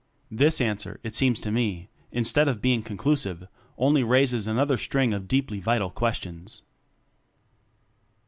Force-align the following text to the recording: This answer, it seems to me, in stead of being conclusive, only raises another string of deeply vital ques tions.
This 0.31 0.59
answer, 0.61 0.99
it 1.03 1.13
seems 1.13 1.39
to 1.41 1.51
me, 1.51 1.87
in 2.11 2.23
stead 2.23 2.47
of 2.47 2.59
being 2.59 2.81
conclusive, 2.81 3.47
only 3.77 4.01
raises 4.01 4.47
another 4.47 4.75
string 4.75 5.13
of 5.13 5.27
deeply 5.27 5.59
vital 5.59 5.91
ques 5.91 6.17
tions. 6.17 6.63